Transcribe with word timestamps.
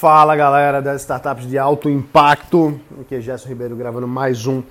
Fala 0.00 0.36
galera 0.36 0.80
das 0.80 1.00
startups 1.00 1.44
de 1.44 1.58
alto 1.58 1.90
impacto, 1.90 2.80
aqui 3.00 3.16
é 3.16 3.20
Gerson 3.20 3.48
Ribeiro 3.48 3.74
gravando 3.74 4.06
mais 4.06 4.46
um 4.46 4.62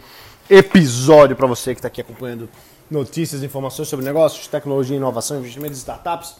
episódio 0.50 1.36
para 1.36 1.46
você 1.46 1.74
que 1.74 1.80
está 1.80 1.90
aqui 1.90 2.00
acompanhando 2.00 2.48
notícias, 2.90 3.44
informações 3.44 3.90
sobre 3.90 4.06
negócios, 4.06 4.48
tecnologia, 4.48 4.96
inovação, 4.96 5.40
investimento 5.40 5.74
em 5.74 5.76
startups. 5.76 6.38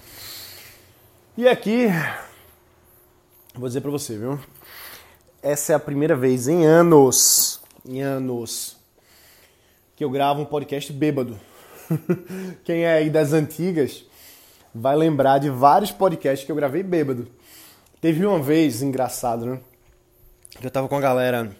E 1.38 1.50
aqui, 1.50 1.88
vou 3.54 3.68
dizer 3.68 3.82
para 3.82 3.92
você, 3.92 4.18
viu? 4.18 4.40
Essa 5.44 5.74
é 5.74 5.76
a 5.76 5.80
primeira 5.80 6.16
vez 6.16 6.48
em 6.48 6.66
anos, 6.66 7.60
em 7.86 8.00
anos, 8.00 8.78
que 9.98 10.04
eu 10.06 10.10
gravo 10.10 10.44
um 10.44 10.46
podcast 10.46 10.94
bêbado. 10.94 11.38
Quem 12.64 12.86
é 12.86 12.94
aí 12.94 13.10
das 13.10 13.34
antigas 13.34 14.06
vai 14.74 14.96
lembrar 14.96 15.40
de 15.40 15.50
vários 15.50 15.92
podcasts 15.92 16.46
que 16.46 16.52
eu 16.54 16.56
gravei 16.56 16.84
bêbado. 16.84 17.28
Teve 18.08 18.26
uma 18.26 18.40
vez, 18.40 18.82
engraçado, 18.82 19.46
né? 19.46 19.60
Eu 20.64 20.72
tava 20.72 20.88
com 20.88 20.96
a 20.96 21.02
galera 21.02 21.52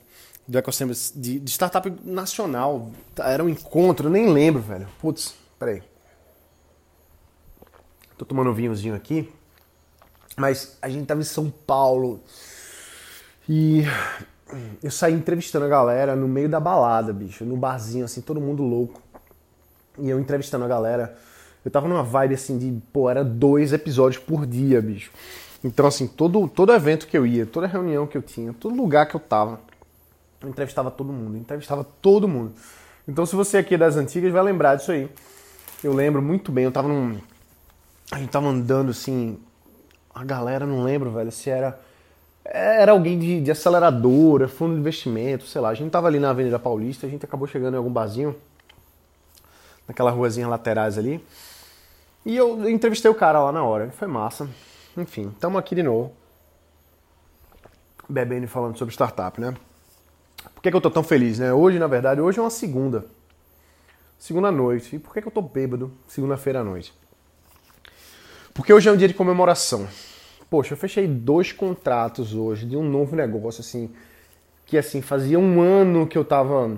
do 0.48 0.58
ecossistema 0.58 0.94
de, 1.14 1.42
de 1.42 1.52
startup 1.52 1.94
nacional. 2.06 2.90
Era 3.18 3.44
um 3.44 3.50
encontro, 3.50 4.08
eu 4.08 4.12
nem 4.14 4.32
lembro, 4.32 4.62
velho. 4.62 4.88
Putz, 5.02 5.36
peraí. 5.60 5.84
Tô 8.18 8.24
tomando 8.24 8.50
um 8.50 8.54
vinhozinho 8.54 8.96
aqui. 8.96 9.30
Mas 10.38 10.78
a 10.82 10.88
gente 10.88 11.06
tava 11.06 11.20
em 11.20 11.26
São 11.26 11.50
Paulo. 11.50 12.24
E 13.50 13.84
eu 14.82 14.90
saí 14.90 15.14
entrevistando 15.14 15.66
a 15.66 15.68
galera 15.68 16.16
no 16.16 16.30
meio 16.30 16.48
da 16.48 16.62
balada, 16.62 17.12
bicho. 17.12 17.44
No 17.44 17.58
barzinho, 17.58 18.06
assim, 18.06 18.22
todo 18.22 18.40
mundo 18.40 18.64
louco. 18.64 19.02
E 20.00 20.10
eu 20.10 20.18
entrevistando 20.18 20.64
a 20.64 20.68
galera. 20.70 21.18
Eu 21.66 21.70
tava 21.70 21.90
numa 21.90 22.04
vibe 22.04 22.36
assim 22.36 22.58
de, 22.58 22.82
pô, 22.94 23.10
era 23.10 23.22
dois 23.22 23.74
episódios 23.74 24.24
por 24.24 24.46
dia, 24.46 24.82
bicho. 24.82 25.12
Então, 25.64 25.88
assim, 25.88 26.08
todo, 26.08 26.48
todo 26.48 26.74
evento 26.74 27.08
que 27.08 27.18
eu 27.18 27.26
ia, 27.26 27.46
toda 27.46 27.68
reunião 27.68 28.06
que 28.06 28.18
eu 28.18 28.22
tinha, 28.22 28.54
todo 28.54 28.76
lugar 28.76 29.08
que 29.08 29.16
eu 29.16 29.20
tava, 29.20 29.60
eu 30.42 30.50
entrevistava 30.50 30.92
todo 30.92 31.12
mundo, 31.12 31.38
entrevistava 31.38 31.84
todo 31.84 32.28
mundo. 32.28 32.54
Então, 33.08 33.26
se 33.26 33.36
você 33.36 33.58
aqui 33.58 33.76
é 33.76 33.78
das 33.78 33.96
antigas, 33.96 34.32
vai 34.32 34.44
lembrar 34.44 34.76
disso 34.76 34.92
aí. 34.92 35.10
Eu 35.84 35.94
lembro 35.94 36.22
muito 36.22 36.52
bem, 36.52 36.66
eu 36.66 36.72
tava 36.72 36.88
num. 36.88 37.18
A 38.12 38.20
gente 38.20 38.30
tava 38.30 38.48
andando 38.48 38.92
assim. 38.92 39.40
A 40.14 40.24
galera, 40.24 40.66
não 40.66 40.84
lembro, 40.84 41.12
velho, 41.12 41.32
se 41.32 41.50
era. 41.50 41.80
Era 42.44 42.94
alguém 42.94 43.20
de, 43.20 43.42
de 43.42 43.52
aceleradora, 43.52 44.48
fundo 44.48 44.74
de 44.74 44.80
investimento, 44.80 45.46
sei 45.46 45.60
lá. 45.60 45.70
A 45.70 45.74
gente 45.74 45.92
tava 45.92 46.08
ali 46.08 46.20
na 46.20 46.30
Avenida 46.30 46.58
Paulista, 46.58 47.06
a 47.06 47.10
gente 47.10 47.26
acabou 47.26 47.48
chegando 47.48 47.74
em 47.74 47.78
algum 47.78 47.92
barzinho, 47.92 48.36
naquela 49.88 50.12
ruazinha 50.12 50.48
laterais 50.48 50.98
ali. 50.98 51.24
E 52.26 52.36
eu 52.36 52.70
entrevistei 52.70 53.10
o 53.12 53.16
cara 53.16 53.40
lá 53.44 53.52
na 53.52 53.64
hora, 53.64 53.90
foi 53.92 54.08
massa. 54.08 54.50
Enfim, 54.98 55.30
estamos 55.30 55.60
aqui 55.60 55.76
de 55.76 55.84
novo. 55.84 56.12
Bebendo 58.10 58.46
e 58.46 58.48
falando 58.48 58.78
sobre 58.78 58.92
startup, 58.92 59.40
né? 59.40 59.54
Por 60.56 60.62
que, 60.64 60.72
que 60.72 60.76
eu 60.76 60.82
tô 60.82 60.90
tão 60.90 61.04
feliz, 61.04 61.38
né? 61.38 61.54
Hoje, 61.54 61.78
na 61.78 61.86
verdade, 61.86 62.20
hoje 62.20 62.40
é 62.40 62.42
uma 62.42 62.50
segunda. 62.50 63.06
Segunda 64.18 64.52
noite. 64.52 64.96
E 64.96 65.00
por 65.00 65.14
que, 65.14 65.22
que 65.22 65.28
eu 65.28 65.32
tô 65.32 65.42
bêbado 65.42 65.94
segunda-feira 66.08 66.62
à 66.62 66.64
noite? 66.64 66.96
Porque 68.56 68.74
hoje 68.74 68.90
é 68.90 68.92
um 68.92 68.98
dia 68.98 69.08
de 69.08 69.14
comemoração. 69.14 69.88
Poxa, 70.50 70.74
eu 70.74 70.78
fechei 70.78 71.06
dois 71.06 71.52
contratos 71.52 72.34
hoje 72.34 72.66
de 72.66 72.76
um 72.76 72.90
novo 72.90 73.16
negócio, 73.16 73.62
assim, 73.62 73.94
que 74.66 74.80
assim, 74.80 75.02
fazia 75.02 75.38
um 75.38 75.62
ano 75.62 76.08
que 76.08 76.18
eu 76.18 76.26
tava 76.26 76.76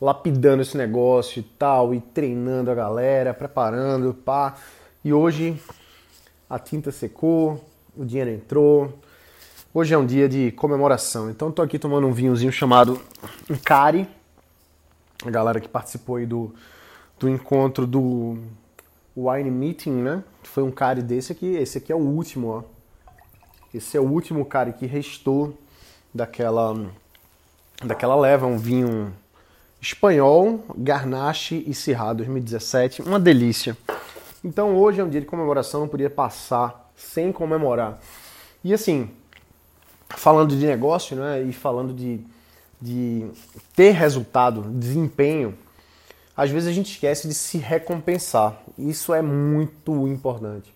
lapidando 0.00 0.62
esse 0.62 0.76
negócio 0.76 1.40
e 1.40 1.42
tal, 1.42 1.92
e 1.92 2.00
treinando 2.00 2.70
a 2.70 2.74
galera, 2.74 3.34
preparando, 3.34 4.14
pá. 4.14 4.54
E 5.04 5.12
hoje 5.12 5.60
a 6.48 6.58
tinta 6.58 6.92
secou, 6.92 7.64
o 7.96 8.04
dinheiro 8.04 8.30
entrou. 8.30 8.98
Hoje 9.74 9.92
é 9.92 9.98
um 9.98 10.06
dia 10.06 10.28
de 10.28 10.52
comemoração, 10.52 11.28
então 11.28 11.50
estou 11.50 11.64
aqui 11.64 11.78
tomando 11.78 12.06
um 12.06 12.12
vinhozinho 12.12 12.52
chamado 12.52 13.00
Cari. 13.64 14.08
A 15.24 15.30
galera 15.30 15.60
que 15.60 15.68
participou 15.68 16.16
aí 16.16 16.26
do, 16.26 16.54
do 17.18 17.28
encontro 17.28 17.86
do 17.86 18.38
Wine 19.16 19.50
Meeting, 19.50 19.90
né? 19.90 20.22
Foi 20.42 20.62
um 20.62 20.70
Cari 20.70 21.02
desse 21.02 21.32
aqui. 21.32 21.46
Esse 21.56 21.78
aqui 21.78 21.90
é 21.90 21.96
o 21.96 21.98
último, 21.98 22.48
ó. 22.48 22.62
Esse 23.74 23.96
é 23.96 24.00
o 24.00 24.04
último 24.04 24.44
Cari 24.44 24.72
que 24.72 24.86
restou 24.86 25.58
daquela, 26.14 26.74
daquela 27.84 28.14
leva, 28.14 28.46
um 28.46 28.56
vinho 28.56 29.12
espanhol, 29.80 30.64
Garnache 30.76 31.64
e 31.66 31.74
Syrah 31.74 32.12
2017. 32.14 33.02
Uma 33.02 33.20
delícia. 33.20 33.76
Então 34.46 34.76
hoje 34.76 35.00
é 35.00 35.04
um 35.04 35.08
dia 35.08 35.20
de 35.20 35.26
comemoração, 35.26 35.80
não 35.80 35.88
podia 35.88 36.08
passar 36.08 36.88
sem 36.94 37.32
comemorar. 37.32 37.98
E 38.62 38.72
assim, 38.72 39.10
falando 40.08 40.56
de 40.56 40.64
negócio 40.64 41.16
né, 41.16 41.42
e 41.42 41.52
falando 41.52 41.92
de, 41.92 42.20
de 42.80 43.26
ter 43.74 43.90
resultado, 43.90 44.62
desempenho, 44.70 45.58
às 46.36 46.48
vezes 46.48 46.68
a 46.68 46.72
gente 46.72 46.92
esquece 46.92 47.26
de 47.26 47.34
se 47.34 47.58
recompensar. 47.58 48.56
Isso 48.78 49.12
é 49.12 49.20
muito 49.20 50.06
importante. 50.06 50.72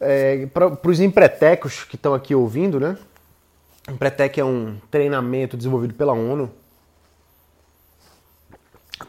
É, 0.00 0.46
Para 0.46 0.90
os 0.90 0.98
empretecos 0.98 1.84
que 1.84 1.96
estão 1.96 2.14
aqui 2.14 2.34
ouvindo, 2.34 2.80
né? 2.80 2.96
Empretec 3.86 4.40
é 4.40 4.44
um 4.44 4.78
treinamento 4.90 5.58
desenvolvido 5.58 5.92
pela 5.92 6.14
ONU 6.14 6.50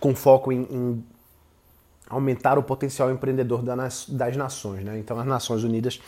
com 0.02 0.14
foco 0.14 0.52
em, 0.52 0.68
em 0.70 1.04
aumentar 2.10 2.58
o 2.58 2.64
potencial 2.64 3.12
empreendedor 3.12 3.62
das 3.62 4.36
nações. 4.36 4.84
Né? 4.84 4.98
Então, 4.98 5.20
as 5.20 5.26
Nações 5.28 5.64
Unidas 5.64 6.02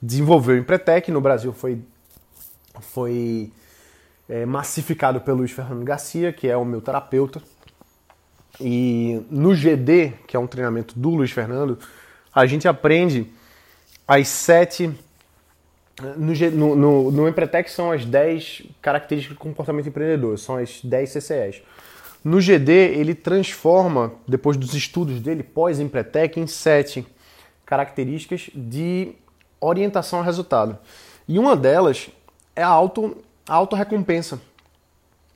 desenvolveu 0.00 0.56
o 0.56 0.58
Empretec, 0.58 1.10
no 1.10 1.20
Brasil 1.20 1.52
foi, 1.52 1.80
foi 2.80 3.50
é, 4.28 4.44
massificado 4.44 5.20
pelo 5.20 5.38
Luiz 5.38 5.50
Fernando 5.50 5.82
Garcia, 5.82 6.32
que 6.32 6.46
é 6.46 6.56
o 6.56 6.64
meu 6.64 6.80
terapeuta. 6.80 7.42
E 8.60 9.22
no 9.30 9.54
GD, 9.54 10.14
que 10.26 10.36
é 10.36 10.40
um 10.40 10.46
treinamento 10.46 10.98
do 10.98 11.10
Luiz 11.10 11.30
Fernando, 11.30 11.78
a 12.34 12.46
gente 12.46 12.68
aprende 12.68 13.30
as 14.06 14.28
sete. 14.28 14.90
No, 16.16 16.76
no, 16.76 17.10
no 17.10 17.28
Empretec 17.28 17.70
são 17.70 17.90
as 17.90 18.04
10 18.04 18.64
características 18.82 19.34
do 19.34 19.40
comportamento 19.40 19.88
empreendedor, 19.88 20.38
são 20.38 20.56
as 20.56 20.82
10 20.82 21.08
CCS. 21.08 21.62
No 22.26 22.40
GD, 22.40 22.72
ele 22.72 23.14
transforma, 23.14 24.12
depois 24.26 24.56
dos 24.56 24.74
estudos 24.74 25.20
dele, 25.20 25.44
pós-Empretec, 25.44 26.40
em 26.40 26.46
sete 26.48 27.06
características 27.64 28.50
de 28.52 29.12
orientação 29.60 30.18
ao 30.18 30.24
resultado. 30.24 30.76
E 31.28 31.38
uma 31.38 31.54
delas 31.54 32.10
é 32.56 32.64
a 32.64 32.66
auto, 32.66 33.16
a 33.48 33.54
auto-recompensa. 33.54 34.40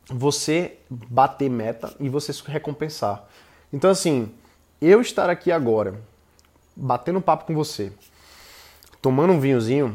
Você 0.09 0.78
bater 0.91 1.49
meta 1.49 1.95
e 2.01 2.09
você 2.09 2.33
se 2.33 2.43
recompensar. 2.45 3.22
Então, 3.72 3.89
assim, 3.89 4.28
eu 4.83 5.01
estar 5.01 5.31
aqui 5.31 5.53
agora, 5.53 5.95
batendo 6.75 7.21
papo 7.21 7.45
com 7.45 7.55
você, 7.55 7.93
tomando 9.01 9.33
um 9.33 9.39
vinhozinho, 9.39 9.95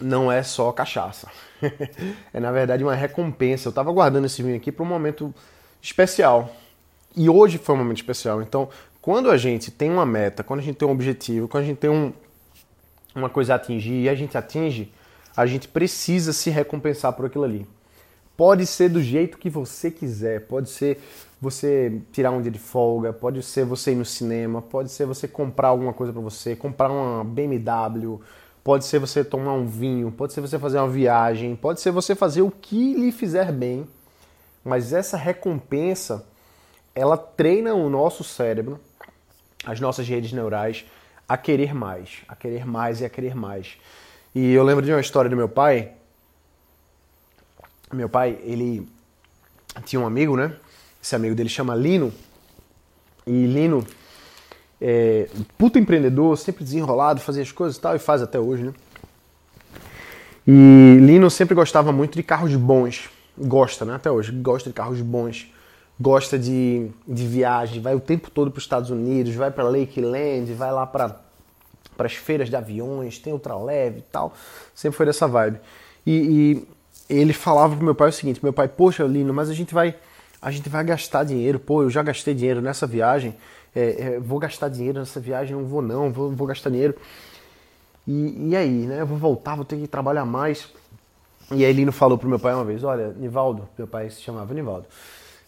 não 0.00 0.30
é 0.30 0.44
só 0.44 0.70
cachaça. 0.70 1.28
é, 2.32 2.38
na 2.38 2.52
verdade, 2.52 2.84
uma 2.84 2.94
recompensa. 2.94 3.66
Eu 3.66 3.70
estava 3.70 3.90
guardando 3.90 4.26
esse 4.26 4.40
vinho 4.40 4.54
aqui 4.54 4.70
para 4.70 4.84
um 4.84 4.88
momento 4.88 5.34
especial. 5.84 6.50
E 7.14 7.28
hoje 7.28 7.58
foi 7.58 7.74
um 7.74 7.78
momento 7.78 7.98
especial. 7.98 8.40
Então, 8.40 8.68
quando 9.00 9.30
a 9.30 9.36
gente 9.36 9.70
tem 9.70 9.90
uma 9.90 10.06
meta, 10.06 10.42
quando 10.42 10.60
a 10.60 10.62
gente 10.62 10.76
tem 10.76 10.88
um 10.88 10.92
objetivo, 10.92 11.46
quando 11.46 11.62
a 11.62 11.66
gente 11.66 11.78
tem 11.78 11.90
um, 11.90 12.12
uma 13.14 13.28
coisa 13.28 13.52
a 13.52 13.56
atingir 13.56 14.02
e 14.02 14.08
a 14.08 14.14
gente 14.14 14.36
atinge, 14.36 14.90
a 15.36 15.44
gente 15.44 15.68
precisa 15.68 16.32
se 16.32 16.48
recompensar 16.48 17.12
por 17.12 17.26
aquilo 17.26 17.44
ali. 17.44 17.66
Pode 18.36 18.66
ser 18.66 18.88
do 18.88 19.00
jeito 19.00 19.38
que 19.38 19.50
você 19.50 19.90
quiser, 19.90 20.40
pode 20.46 20.70
ser 20.70 20.98
você 21.40 22.00
tirar 22.10 22.30
um 22.30 22.40
dia 22.40 22.50
de 22.50 22.58
folga, 22.58 23.12
pode 23.12 23.42
ser 23.42 23.64
você 23.64 23.92
ir 23.92 23.96
no 23.96 24.04
cinema, 24.04 24.62
pode 24.62 24.90
ser 24.90 25.06
você 25.06 25.28
comprar 25.28 25.68
alguma 25.68 25.92
coisa 25.92 26.12
para 26.12 26.22
você, 26.22 26.56
comprar 26.56 26.90
uma 26.90 27.22
BMW, 27.22 28.20
pode 28.64 28.86
ser 28.86 28.98
você 28.98 29.22
tomar 29.22 29.52
um 29.52 29.66
vinho, 29.66 30.10
pode 30.10 30.32
ser 30.32 30.40
você 30.40 30.58
fazer 30.58 30.78
uma 30.78 30.88
viagem, 30.88 31.54
pode 31.54 31.80
ser 31.80 31.92
você 31.92 32.14
fazer 32.14 32.42
o 32.42 32.50
que 32.50 32.94
lhe 32.94 33.12
fizer 33.12 33.52
bem 33.52 33.86
mas 34.64 34.92
essa 34.92 35.16
recompensa, 35.16 36.26
ela 36.94 37.18
treina 37.18 37.74
o 37.74 37.90
nosso 37.90 38.24
cérebro, 38.24 38.80
as 39.64 39.78
nossas 39.78 40.08
redes 40.08 40.32
neurais, 40.32 40.84
a 41.28 41.36
querer 41.36 41.74
mais, 41.74 42.22
a 42.26 42.34
querer 42.34 42.66
mais 42.66 43.00
e 43.00 43.04
a 43.04 43.10
querer 43.10 43.34
mais. 43.34 43.76
E 44.34 44.52
eu 44.52 44.64
lembro 44.64 44.84
de 44.84 44.90
uma 44.90 45.00
história 45.00 45.28
do 45.28 45.36
meu 45.36 45.48
pai. 45.48 45.92
Meu 47.92 48.08
pai, 48.08 48.38
ele 48.42 48.88
tinha 49.84 50.00
um 50.00 50.06
amigo, 50.06 50.36
né? 50.36 50.56
Esse 51.02 51.14
amigo 51.14 51.34
dele 51.34 51.48
chama 51.48 51.74
Lino. 51.74 52.12
E 53.26 53.46
Lino, 53.46 53.86
é, 54.80 55.28
puta 55.56 55.78
empreendedor, 55.78 56.36
sempre 56.36 56.64
desenrolado, 56.64 57.20
fazia 57.20 57.42
as 57.42 57.52
coisas 57.52 57.76
e 57.76 57.80
tal, 57.80 57.94
e 57.94 57.98
faz 57.98 58.22
até 58.22 58.38
hoje, 58.38 58.64
né? 58.64 58.74
E 60.46 60.98
Lino 61.00 61.30
sempre 61.30 61.54
gostava 61.54 61.90
muito 61.92 62.16
de 62.16 62.22
carros 62.22 62.54
bons 62.54 63.10
gosta, 63.36 63.84
né, 63.84 63.94
até 63.94 64.10
hoje, 64.10 64.32
gosta 64.32 64.70
de 64.70 64.74
carros 64.74 65.00
bons, 65.00 65.52
gosta 66.00 66.38
de, 66.38 66.90
de 67.06 67.26
viagem, 67.26 67.80
vai 67.80 67.94
o 67.94 68.00
tempo 68.00 68.30
todo 68.30 68.50
para 68.50 68.58
os 68.58 68.64
Estados 68.64 68.90
Unidos, 68.90 69.34
vai 69.34 69.50
para 69.50 69.64
Lakeland, 69.64 70.52
vai 70.52 70.72
lá 70.72 70.86
para 70.86 71.24
para 71.96 72.06
as 72.06 72.14
feiras 72.14 72.48
de 72.48 72.56
aviões, 72.56 73.18
tem 73.18 73.32
ultraleve 73.32 73.98
e 74.00 74.02
tal. 74.02 74.34
Sempre 74.74 74.96
foi 74.96 75.06
dessa 75.06 75.26
vibe. 75.26 75.60
E, 76.06 76.66
e, 77.08 77.14
ele 77.16 77.32
falava 77.32 77.76
pro 77.76 77.84
meu 77.84 77.94
pai 77.94 78.08
o 78.08 78.12
seguinte: 78.12 78.40
meu 78.42 78.52
pai, 78.52 78.68
poxa, 78.68 79.04
Lino, 79.04 79.32
mas 79.32 79.48
a 79.48 79.54
gente 79.54 79.72
vai, 79.72 79.94
a 80.40 80.50
gente 80.50 80.68
vai 80.68 80.84
gastar 80.84 81.24
dinheiro. 81.24 81.58
Pô, 81.58 81.82
eu 81.82 81.90
já 81.90 82.02
gastei 82.02 82.34
dinheiro 82.34 82.60
nessa 82.60 82.86
viagem. 82.86 83.34
É, 83.74 84.14
é, 84.14 84.20
vou 84.20 84.38
gastar 84.38 84.68
dinheiro 84.68 84.98
nessa 84.98 85.18
viagem, 85.18 85.56
não 85.56 85.64
vou 85.64 85.82
não, 85.82 86.12
vou, 86.12 86.30
vou 86.30 86.46
gastar 86.46 86.70
dinheiro. 86.70 86.94
E, 88.06 88.50
e 88.50 88.56
aí, 88.56 88.86
né? 88.86 89.00
Eu 89.00 89.06
vou 89.06 89.18
voltar, 89.18 89.54
vou 89.54 89.64
ter 89.64 89.76
que 89.76 89.86
trabalhar 89.86 90.24
mais. 90.24 90.68
E 91.50 91.64
aí 91.64 91.72
Lino 91.72 91.92
falou 91.92 92.16
pro 92.16 92.28
meu 92.28 92.38
pai 92.38 92.54
uma 92.54 92.64
vez, 92.64 92.82
olha, 92.82 93.08
Nivaldo, 93.12 93.68
meu 93.76 93.86
pai 93.86 94.08
se 94.10 94.20
chamava 94.20 94.52
Nivaldo. 94.54 94.86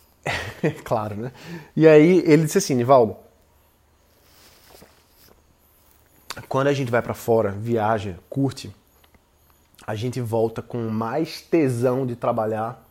claro, 0.84 1.16
né? 1.16 1.32
E 1.74 1.86
aí 1.86 2.22
ele 2.26 2.44
disse 2.44 2.58
assim, 2.58 2.74
Nivaldo, 2.74 3.16
quando 6.48 6.66
a 6.68 6.72
gente 6.72 6.90
vai 6.90 7.00
para 7.00 7.14
fora, 7.14 7.50
viaja, 7.50 8.18
curte, 8.28 8.74
a 9.86 9.94
gente 9.94 10.20
volta 10.20 10.60
com 10.60 10.88
mais 10.88 11.40
tesão 11.40 12.04
de 12.04 12.16
trabalhar 12.16 12.84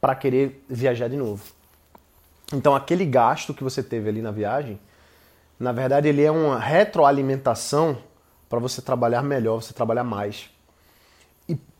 para 0.00 0.14
querer 0.14 0.64
viajar 0.68 1.08
de 1.08 1.16
novo. 1.16 1.42
Então 2.52 2.74
aquele 2.74 3.06
gasto 3.06 3.54
que 3.54 3.64
você 3.64 3.82
teve 3.82 4.08
ali 4.08 4.20
na 4.20 4.30
viagem, 4.30 4.78
na 5.58 5.72
verdade 5.72 6.08
ele 6.08 6.22
é 6.22 6.30
uma 6.30 6.58
retroalimentação 6.58 7.96
para 8.48 8.58
você 8.58 8.82
trabalhar 8.82 9.22
melhor, 9.22 9.62
você 9.62 9.72
trabalhar 9.72 10.04
mais. 10.04 10.50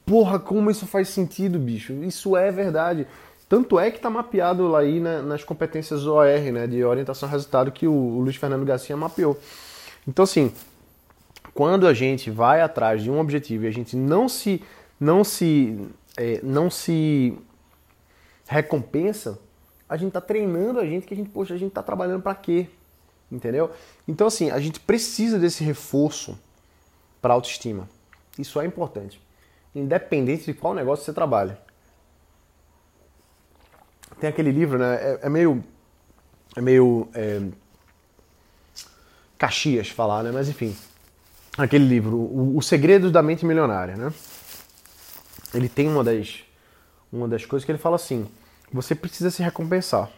Porra, 0.04 0.38
como 0.38 0.70
isso 0.70 0.86
faz 0.86 1.08
sentido, 1.08 1.58
bicho? 1.58 1.92
Isso 2.04 2.36
é 2.36 2.50
verdade. 2.50 3.06
Tanto 3.48 3.78
é 3.78 3.90
que 3.90 3.98
está 3.98 4.08
mapeado 4.08 4.66
lá 4.66 4.80
aí 4.80 4.98
né, 4.98 5.20
nas 5.20 5.44
competências 5.44 6.06
OR, 6.06 6.52
né, 6.52 6.66
de 6.66 6.82
orientação 6.82 7.28
a 7.28 7.32
resultado, 7.32 7.70
que 7.70 7.86
o, 7.86 7.92
o 7.92 8.20
Luiz 8.20 8.36
Fernando 8.36 8.64
Garcia 8.64 8.96
mapeou. 8.96 9.38
Então, 10.08 10.22
assim, 10.22 10.52
quando 11.54 11.86
a 11.86 11.92
gente 11.92 12.30
vai 12.30 12.60
atrás 12.62 13.02
de 13.02 13.10
um 13.10 13.20
objetivo 13.20 13.64
e 13.64 13.68
a 13.68 13.70
gente 13.70 13.94
não 13.94 14.28
se, 14.28 14.62
não 14.98 15.22
se, 15.22 15.78
é, 16.16 16.40
não 16.42 16.70
se 16.70 17.36
recompensa, 18.46 19.38
a 19.88 19.96
gente 19.96 20.08
está 20.08 20.20
treinando 20.20 20.80
a 20.80 20.86
gente 20.86 21.06
que 21.06 21.12
a 21.12 21.16
gente, 21.16 21.28
poxa, 21.28 21.52
a 21.52 21.58
gente 21.58 21.68
está 21.68 21.82
trabalhando 21.82 22.22
para 22.22 22.34
quê? 22.34 22.66
Entendeu? 23.30 23.70
Então, 24.08 24.26
assim, 24.26 24.50
a 24.50 24.58
gente 24.58 24.80
precisa 24.80 25.38
desse 25.38 25.62
reforço 25.62 26.38
para 27.20 27.34
autoestima. 27.34 27.88
Isso 28.38 28.58
é 28.58 28.64
importante. 28.64 29.20
Independente 29.74 30.44
de 30.44 30.54
qual 30.54 30.74
negócio 30.74 31.04
você 31.04 31.12
trabalha. 31.12 31.58
Tem 34.20 34.28
aquele 34.28 34.50
livro, 34.50 34.78
né? 34.78 34.94
É, 34.94 35.20
é 35.22 35.28
meio. 35.28 35.64
É 36.54 36.60
meio. 36.60 37.08
É, 37.14 37.40
Caxias 39.38 39.88
falar, 39.88 40.22
né? 40.22 40.30
Mas 40.30 40.48
enfim. 40.48 40.76
Aquele 41.58 41.84
livro, 41.84 42.16
o, 42.16 42.56
o 42.56 42.62
Segredos 42.62 43.12
da 43.12 43.22
Mente 43.22 43.44
Milionária, 43.44 43.96
né? 43.96 44.12
Ele 45.52 45.68
tem 45.68 45.86
uma 45.88 46.02
das, 46.02 46.44
uma 47.12 47.28
das 47.28 47.44
coisas 47.44 47.64
que 47.64 47.72
ele 47.72 47.78
fala 47.78 47.96
assim: 47.96 48.26
você 48.72 48.94
precisa 48.94 49.30
se 49.30 49.42
recompensar. 49.42 50.10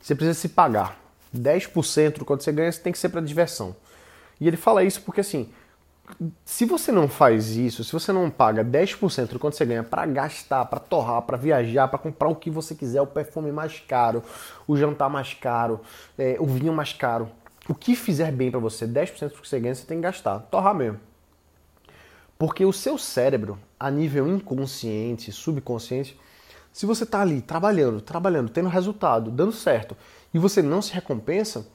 Você 0.00 0.14
precisa 0.14 0.38
se 0.38 0.48
pagar. 0.48 1.00
10% 1.34 2.18
do 2.18 2.24
quanto 2.24 2.42
você 2.42 2.52
ganha, 2.52 2.70
você 2.70 2.80
tem 2.80 2.92
que 2.92 2.98
ser 2.98 3.08
para 3.08 3.20
diversão. 3.20 3.74
E 4.40 4.48
ele 4.48 4.56
fala 4.56 4.82
isso 4.82 5.02
porque 5.02 5.20
assim, 5.20 5.50
se 6.44 6.64
você 6.64 6.92
não 6.92 7.08
faz 7.08 7.56
isso, 7.56 7.84
se 7.84 7.92
você 7.92 8.12
não 8.12 8.30
paga 8.30 8.64
10% 8.64 9.28
do 9.28 9.38
quanto 9.38 9.56
você 9.56 9.64
ganha 9.64 9.82
para 9.82 10.06
gastar, 10.06 10.64
para 10.66 10.80
torrar, 10.80 11.22
para 11.22 11.36
viajar, 11.36 11.88
para 11.88 11.98
comprar 11.98 12.28
o 12.28 12.34
que 12.34 12.50
você 12.50 12.74
quiser, 12.74 13.00
o 13.00 13.06
perfume 13.06 13.52
mais 13.52 13.80
caro, 13.80 14.22
o 14.66 14.76
jantar 14.76 15.08
mais 15.08 15.34
caro, 15.34 15.80
é, 16.18 16.36
o 16.38 16.46
vinho 16.46 16.72
mais 16.72 16.92
caro, 16.92 17.28
o 17.68 17.74
que 17.74 17.94
fizer 17.94 18.32
bem 18.32 18.50
para 18.50 18.60
você, 18.60 18.86
10% 18.86 19.28
do 19.28 19.40
que 19.40 19.48
você 19.48 19.60
ganha, 19.60 19.74
você 19.74 19.86
tem 19.86 19.98
que 19.98 20.02
gastar, 20.02 20.38
torrar 20.40 20.74
mesmo. 20.74 21.00
Porque 22.38 22.64
o 22.64 22.72
seu 22.72 22.98
cérebro, 22.98 23.58
a 23.78 23.90
nível 23.90 24.26
inconsciente, 24.26 25.30
subconsciente, 25.30 26.18
se 26.72 26.86
você 26.86 27.04
está 27.04 27.20
ali 27.20 27.40
trabalhando, 27.40 28.00
trabalhando, 28.00 28.48
tendo 28.48 28.68
resultado, 28.68 29.30
dando 29.30 29.52
certo, 29.52 29.96
e 30.32 30.38
você 30.38 30.62
não 30.62 30.82
se 30.82 30.92
recompensa, 30.92 31.66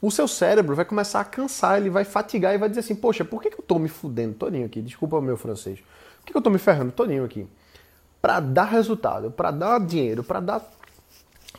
o 0.00 0.10
seu 0.10 0.28
cérebro 0.28 0.76
vai 0.76 0.84
começar 0.84 1.20
a 1.20 1.24
cansar, 1.24 1.78
ele 1.78 1.90
vai 1.90 2.04
fatigar 2.04 2.54
e 2.54 2.58
vai 2.58 2.68
dizer 2.68 2.80
assim, 2.80 2.94
poxa, 2.94 3.24
por 3.24 3.42
que, 3.42 3.50
que 3.50 3.56
eu 3.56 3.62
estou 3.62 3.78
me 3.78 3.88
fudendo 3.88 4.34
todinho 4.34 4.66
aqui? 4.66 4.82
Desculpa 4.82 5.16
o 5.16 5.22
meu 5.22 5.36
francês. 5.36 5.78
Por 5.78 6.26
que, 6.26 6.32
que 6.32 6.36
eu 6.36 6.40
estou 6.40 6.52
me 6.52 6.58
ferrando 6.58 6.92
todinho 6.92 7.24
aqui? 7.24 7.46
Para 8.20 8.40
dar 8.40 8.64
resultado, 8.64 9.30
para 9.30 9.50
dar 9.50 9.80
dinheiro, 9.80 10.22
para 10.22 10.40
dar 10.40 10.62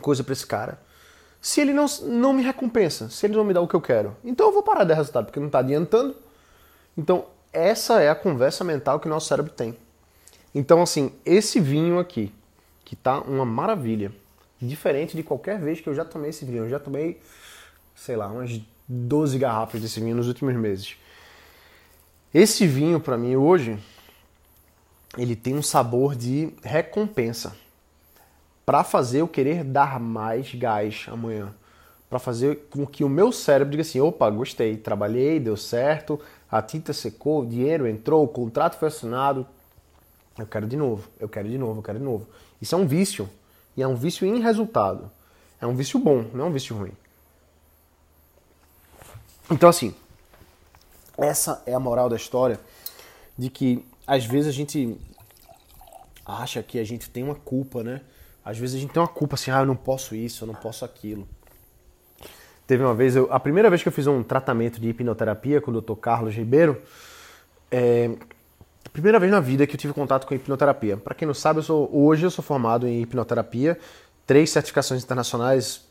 coisa 0.02 0.24
para 0.24 0.34
esse 0.34 0.46
cara. 0.46 0.80
Se 1.42 1.62
ele 1.62 1.74
não, 1.74 1.86
não 2.04 2.34
me 2.34 2.44
recompensa, 2.44 3.10
se 3.10 3.26
ele 3.26 3.36
não 3.36 3.44
me 3.44 3.54
dá 3.54 3.62
o 3.62 3.68
que 3.68 3.76
eu 3.76 3.82
quero, 3.82 4.16
então 4.24 4.48
eu 4.48 4.54
vou 4.54 4.64
parar 4.64 4.84
de 4.84 4.90
dar 4.90 4.96
resultado, 4.96 5.26
porque 5.26 5.40
não 5.40 5.48
está 5.48 5.60
adiantando. 5.60 6.16
Então, 6.98 7.26
essa 7.54 8.02
é 8.02 8.10
a 8.10 8.16
conversa 8.16 8.64
mental 8.64 9.00
que 9.00 9.08
o 9.08 9.10
nosso 9.10 9.28
cérebro 9.28 9.52
tem. 9.52 9.76
Então, 10.54 10.82
assim, 10.82 11.12
esse 11.26 11.60
vinho 11.60 12.00
aqui, 12.00 12.34
que 12.84 12.96
tá 12.96 13.20
uma 13.20 13.46
maravilha, 13.46 14.12
diferente 14.62 15.16
de 15.16 15.24
qualquer 15.24 15.60
vez 15.60 15.80
que 15.80 15.88
eu 15.88 15.94
já 15.94 16.04
tomei 16.04 16.32
esse 16.32 16.44
vinho. 16.46 16.66
Eu 16.66 16.70
já 16.70 16.80
tomei 16.80 17.22
sei 17.98 18.16
lá, 18.16 18.28
umas 18.28 18.62
12 18.88 19.38
garrafas 19.40 19.82
desse 19.82 20.00
vinho 20.00 20.16
nos 20.16 20.28
últimos 20.28 20.56
meses. 20.56 20.96
Esse 22.34 22.68
vinho, 22.68 23.00
para 23.00 23.18
mim, 23.18 23.36
hoje, 23.36 23.78
ele 25.18 25.36
tem 25.36 25.56
um 25.56 25.64
sabor 25.64 26.16
de 26.16 26.54
recompensa. 26.64 27.56
Para 28.66 28.84
fazer 28.84 29.22
eu 29.22 29.28
querer 29.28 29.64
dar 29.64 30.00
mais 30.00 30.54
gás 30.54 31.08
amanhã. 31.08 31.54
Para 32.10 32.20
fazer 32.20 32.68
com 32.70 32.86
que 32.86 33.04
o 33.04 33.10
meu 33.10 33.32
cérebro 33.32 33.72
diga 33.72 33.82
assim: 33.82 34.00
opa, 34.00 34.30
gostei, 34.30 34.78
trabalhei, 34.78 35.40
deu 35.40 35.58
certo, 35.58 36.20
a 36.50 36.62
tinta 36.62 36.94
secou, 36.94 37.42
o 37.42 37.46
dinheiro 37.46 37.88
entrou, 37.88 38.24
o 38.24 38.28
contrato 38.28 38.78
foi 38.78 38.90
assinado. 38.90 39.46
Eu 40.38 40.46
quero 40.46 40.68
de 40.68 40.78
novo, 40.78 41.10
eu 41.20 41.28
quero 41.28 41.50
de 41.50 41.58
novo, 41.58 41.80
eu 41.80 41.84
quero 41.84 41.98
de 41.98 42.06
novo. 42.06 42.28
Isso 42.62 42.76
é 42.76 42.78
um 42.78 42.86
vício. 42.86 43.28
E 43.76 43.82
é 43.82 43.88
um 43.88 43.96
vício 43.96 44.26
em 44.28 44.40
resultado. 44.40 45.10
É 45.60 45.66
um 45.66 45.76
vício 45.76 46.00
bom, 46.00 46.26
não 46.34 46.46
é 46.46 46.48
um 46.50 46.52
vício 46.52 46.76
ruim. 46.76 46.94
Então, 49.50 49.70
assim, 49.70 49.96
essa 51.18 51.64
é 51.66 51.74
a 51.74 51.80
moral 51.80 52.10
da 52.10 52.16
história 52.16 52.60
de 53.38 53.50
que 53.50 53.86
às 54.06 54.26
vezes 54.26 54.48
a 54.48 54.52
gente 54.52 54.98
acha 56.26 56.62
que 56.62 56.78
a 56.78 56.84
gente 56.84 57.10
tem 57.10 57.24
uma 57.24 57.36
culpa, 57.36 57.82
né? 57.82 58.02
Às 58.44 58.58
vezes 58.58 58.76
a 58.76 58.80
gente 58.80 58.92
tem 58.92 59.02
uma 59.02 59.08
culpa 59.08 59.36
assim, 59.36 59.52
ah, 59.52 59.60
eu 59.60 59.66
não 59.66 59.76
posso 59.76 60.16
isso, 60.16 60.44
eu 60.44 60.48
não 60.48 60.56
posso 60.56 60.84
aquilo. 60.84 61.28
Teve 62.66 62.84
uma 62.84 62.94
vez, 62.94 63.16
eu, 63.16 63.32
a 63.32 63.40
primeira 63.40 63.70
vez 63.70 63.82
que 63.82 63.88
eu 63.88 63.92
fiz 63.92 64.08
um 64.08 64.22
tratamento 64.22 64.80
de 64.80 64.90
hipnoterapia 64.90 65.62
com 65.62 65.72
o 65.72 65.82
Dr. 65.82 65.96
Carlos 65.96 66.36
Ribeiro, 66.36 66.82
é, 67.72 68.12
a 68.86 68.90
primeira 68.90 69.20
vez 69.20 69.32
na 69.32 69.40
vida 69.40 69.66
que 69.66 69.76
eu 69.76 69.80
tive 69.80 69.94
contato 69.94 70.28
com 70.28 70.34
hipnoterapia. 70.34 70.98
Para 70.98 71.16
quem 71.16 71.26
não 71.26 71.34
sabe, 71.34 71.60
eu 71.60 71.64
sou, 71.64 71.90
hoje 71.94 72.26
eu 72.26 72.32
sou 72.32 72.44
formado 72.44 72.86
em 72.86 73.02
hipnoterapia, 73.02 73.80
três 74.26 74.50
certificações 74.50 75.04
internacionais, 75.04 75.88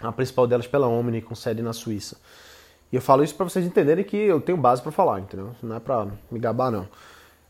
a 0.00 0.10
principal 0.12 0.46
delas 0.46 0.66
pela 0.66 0.86
Omni, 0.88 1.20
com 1.20 1.34
sede 1.34 1.60
na 1.60 1.74
Suíça. 1.74 2.16
E 2.90 2.96
eu 2.96 3.02
falo 3.02 3.22
isso 3.22 3.34
para 3.34 3.48
vocês 3.48 3.66
entenderem 3.66 4.04
que 4.04 4.16
eu 4.16 4.40
tenho 4.40 4.56
base 4.56 4.80
para 4.80 4.90
falar, 4.90 5.20
entendeu? 5.20 5.54
Não 5.62 5.76
é 5.76 5.80
para 5.80 6.06
me 6.30 6.38
gabar, 6.38 6.70
não. 6.70 6.88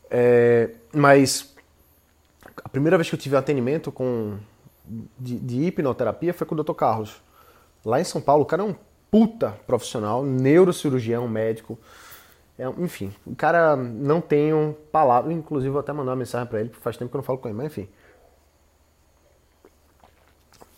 É, 0.09 0.71
mas 0.93 1.55
a 2.63 2.69
primeira 2.69 2.97
vez 2.97 3.09
que 3.09 3.15
eu 3.15 3.19
tive 3.19 3.35
atendimento 3.35 3.91
com, 3.91 4.37
de, 5.17 5.39
de, 5.39 5.63
hipnoterapia 5.63 6.33
foi 6.33 6.45
com 6.45 6.55
o 6.55 6.63
Dr. 6.63 6.73
Carlos. 6.73 7.21
Lá 7.85 8.01
em 8.01 8.03
São 8.03 8.19
Paulo, 8.19 8.43
o 8.43 8.45
cara 8.45 8.63
é 8.63 8.65
um 8.65 8.75
puta 9.09 9.51
profissional, 9.65 10.23
neurocirurgião, 10.23 11.27
médico. 11.27 11.77
É, 12.57 12.67
enfim, 12.77 13.13
o 13.25 13.35
cara 13.35 13.75
não 13.75 14.19
tem 14.19 14.53
um 14.53 14.73
palavra. 14.91 15.31
Inclusive, 15.31 15.71
vou 15.71 15.79
até 15.79 15.93
mandar 15.93 16.11
uma 16.11 16.17
mensagem 16.17 16.47
para 16.47 16.59
ele, 16.59 16.69
porque 16.69 16.83
faz 16.83 16.97
tempo 16.97 17.09
que 17.09 17.15
eu 17.15 17.19
não 17.19 17.23
falo 17.23 17.39
com 17.39 17.47
ele, 17.47 17.57
mas 17.57 17.67
enfim. 17.67 17.87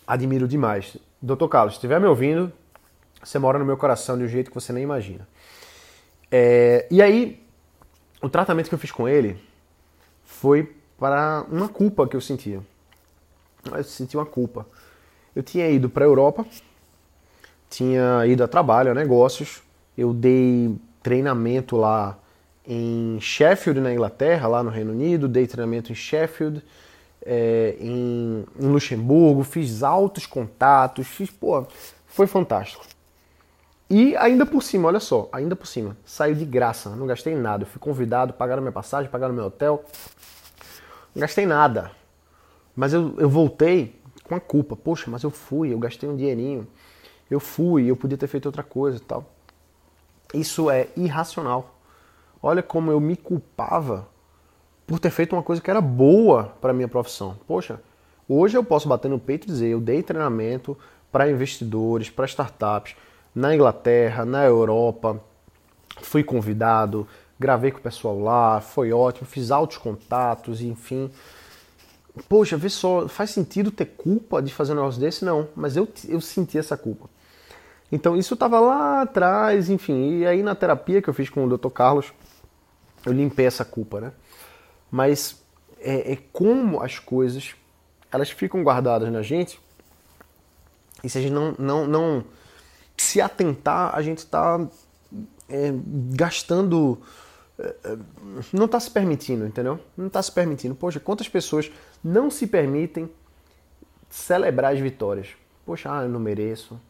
Admiro 0.06 0.46
demais. 0.46 0.96
Dr. 1.20 1.46
Carlos, 1.48 1.74
se 1.74 1.78
estiver 1.78 2.00
me 2.00 2.06
ouvindo, 2.06 2.52
você 3.22 3.38
mora 3.38 3.58
no 3.58 3.64
meu 3.64 3.76
coração 3.76 4.18
de 4.18 4.24
um 4.24 4.28
jeito 4.28 4.50
que 4.50 4.54
você 4.54 4.72
nem 4.72 4.82
imagina. 4.82 5.26
É, 6.30 6.86
e 6.90 7.00
aí, 7.00 7.42
o 8.20 8.28
tratamento 8.28 8.68
que 8.68 8.74
eu 8.74 8.78
fiz 8.78 8.90
com 8.90 9.08
ele 9.08 9.38
foi 10.24 10.74
para 10.98 11.44
uma 11.50 11.68
culpa 11.68 12.06
que 12.06 12.16
eu 12.16 12.20
sentia. 12.20 12.60
Eu 13.70 13.84
senti 13.84 14.16
uma 14.16 14.26
culpa. 14.26 14.66
Eu 15.34 15.42
tinha 15.42 15.68
ido 15.68 15.88
para 15.88 16.04
a 16.04 16.08
Europa, 16.08 16.44
tinha 17.70 18.26
ido 18.26 18.42
a 18.42 18.48
trabalho, 18.48 18.90
a 18.90 18.94
negócios, 18.94 19.62
eu 19.96 20.12
dei 20.12 20.74
treinamento 21.02 21.76
lá 21.76 22.18
em 22.66 23.18
Sheffield, 23.20 23.80
na 23.80 23.92
Inglaterra, 23.92 24.46
lá 24.46 24.62
no 24.62 24.70
Reino 24.70 24.92
Unido, 24.92 25.28
dei 25.28 25.46
treinamento 25.46 25.90
em 25.90 25.94
Sheffield, 25.94 26.62
é, 27.24 27.76
em, 27.80 28.44
em 28.58 28.66
Luxemburgo, 28.66 29.42
fiz 29.42 29.82
altos 29.82 30.26
contatos, 30.26 31.06
fiz, 31.06 31.30
pô, 31.30 31.66
foi 32.06 32.26
fantástico. 32.26 32.84
E 33.94 34.16
ainda 34.16 34.46
por 34.46 34.62
cima, 34.62 34.88
olha 34.88 34.98
só, 34.98 35.28
ainda 35.30 35.54
por 35.54 35.66
cima, 35.66 35.94
saiu 36.02 36.34
de 36.34 36.46
graça, 36.46 36.88
não 36.96 37.06
gastei 37.06 37.34
nada. 37.34 37.64
Eu 37.64 37.66
fui 37.66 37.78
convidado, 37.78 38.32
pagaram 38.32 38.62
minha 38.62 38.72
passagem, 38.72 39.10
pagaram 39.10 39.34
meu 39.34 39.44
hotel. 39.44 39.84
Não 41.14 41.20
gastei 41.20 41.44
nada. 41.44 41.90
Mas 42.74 42.94
eu, 42.94 43.14
eu 43.18 43.28
voltei 43.28 44.00
com 44.24 44.34
a 44.34 44.40
culpa. 44.40 44.74
Poxa, 44.74 45.10
mas 45.10 45.22
eu 45.22 45.30
fui, 45.30 45.74
eu 45.74 45.78
gastei 45.78 46.08
um 46.08 46.16
dinheirinho. 46.16 46.66
Eu 47.30 47.38
fui, 47.38 47.84
eu 47.84 47.94
podia 47.94 48.16
ter 48.16 48.28
feito 48.28 48.46
outra 48.46 48.62
coisa 48.62 48.96
e 48.96 49.00
tal. 49.00 49.26
Isso 50.32 50.70
é 50.70 50.88
irracional. 50.96 51.78
Olha 52.42 52.62
como 52.62 52.90
eu 52.90 52.98
me 52.98 53.14
culpava 53.14 54.08
por 54.86 54.98
ter 55.00 55.10
feito 55.10 55.36
uma 55.36 55.42
coisa 55.42 55.60
que 55.60 55.70
era 55.70 55.82
boa 55.82 56.44
para 56.62 56.72
minha 56.72 56.88
profissão. 56.88 57.36
Poxa, 57.46 57.78
hoje 58.26 58.56
eu 58.56 58.64
posso 58.64 58.88
bater 58.88 59.10
no 59.10 59.18
peito 59.18 59.44
e 59.44 59.48
dizer, 59.48 59.68
eu 59.68 59.82
dei 59.82 60.02
treinamento 60.02 60.78
para 61.12 61.30
investidores, 61.30 62.08
para 62.08 62.24
startups 62.24 62.96
na 63.34 63.54
Inglaterra, 63.54 64.24
na 64.24 64.44
Europa, 64.44 65.20
fui 66.02 66.22
convidado, 66.22 67.06
gravei 67.38 67.70
com 67.70 67.78
o 67.78 67.82
pessoal 67.82 68.18
lá, 68.18 68.60
foi 68.60 68.92
ótimo, 68.92 69.26
fiz 69.26 69.50
altos 69.50 69.78
contatos, 69.78 70.60
enfim. 70.60 71.10
Poxa, 72.28 72.56
vê 72.56 72.68
só, 72.68 73.08
faz 73.08 73.30
sentido 73.30 73.70
ter 73.70 73.86
culpa 73.86 74.42
de 74.42 74.52
fazer 74.52 74.72
um 74.72 74.76
negócio 74.76 75.00
desse? 75.00 75.24
Não, 75.24 75.48
mas 75.56 75.76
eu, 75.76 75.88
eu 76.08 76.20
senti 76.20 76.58
essa 76.58 76.76
culpa. 76.76 77.08
Então 77.90 78.16
isso 78.16 78.34
estava 78.34 78.60
lá 78.60 79.02
atrás, 79.02 79.68
enfim, 79.68 80.18
e 80.18 80.26
aí 80.26 80.42
na 80.42 80.54
terapia 80.54 81.02
que 81.02 81.08
eu 81.08 81.14
fiz 81.14 81.28
com 81.28 81.44
o 81.44 81.58
Dr. 81.58 81.68
Carlos, 81.68 82.12
eu 83.04 83.12
limpei 83.12 83.46
essa 83.46 83.64
culpa, 83.64 84.00
né? 84.00 84.12
Mas 84.90 85.42
é, 85.80 86.12
é 86.12 86.18
como 86.32 86.80
as 86.80 86.98
coisas 86.98 87.54
elas 88.10 88.30
ficam 88.30 88.62
guardadas 88.62 89.10
na 89.10 89.22
gente 89.22 89.58
e 91.02 91.08
se 91.08 91.18
a 91.18 91.20
gente 91.20 91.32
não, 91.32 91.54
não, 91.58 91.86
não 91.86 92.24
se 92.96 93.20
atentar, 93.20 93.94
a 93.94 94.02
gente 94.02 94.18
está 94.18 94.60
é, 95.48 95.72
gastando. 96.10 96.98
É, 97.58 97.74
é 97.84 97.98
não 98.52 98.66
está 98.66 98.80
se 98.80 98.90
permitindo, 98.90 99.46
entendeu? 99.46 99.78
Não 99.96 100.06
está 100.06 100.22
se 100.22 100.32
permitindo. 100.32 100.74
Poxa, 100.74 101.00
quantas 101.00 101.28
pessoas 101.28 101.70
não 102.02 102.30
se 102.30 102.46
permitem 102.46 103.10
celebrar 104.08 104.74
as 104.74 104.80
vitórias? 104.80 105.28
Poxa, 105.64 105.90
ah, 105.92 106.02
eu 106.02 106.08
não 106.08 106.20
mereço. 106.20 106.80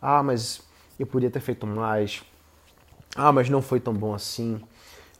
Ah, 0.00 0.22
mas 0.22 0.62
eu 0.98 1.06
podia 1.06 1.30
ter 1.30 1.40
feito 1.40 1.66
mais. 1.66 2.22
Ah, 3.16 3.32
mas 3.32 3.48
não 3.48 3.60
foi 3.60 3.80
tão 3.80 3.94
bom 3.94 4.14
assim. 4.14 4.60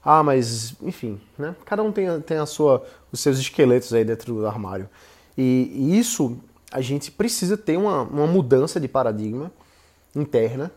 Ah, 0.02 0.22
mas, 0.22 0.74
enfim, 0.80 1.20
né? 1.38 1.54
Cada 1.64 1.82
um 1.82 1.92
tem, 1.92 2.20
tem 2.22 2.38
a 2.38 2.46
sua, 2.46 2.86
os 3.12 3.20
seus 3.20 3.38
esqueletos 3.38 3.92
aí 3.92 4.04
dentro 4.04 4.34
do 4.34 4.46
armário. 4.46 4.88
E, 5.36 5.70
e 5.74 5.98
isso, 5.98 6.38
a 6.70 6.80
gente 6.80 7.10
precisa 7.10 7.56
ter 7.56 7.76
uma, 7.76 8.02
uma 8.02 8.26
mudança 8.26 8.80
de 8.80 8.88
paradigma 8.88 9.52
interna, 10.14 10.70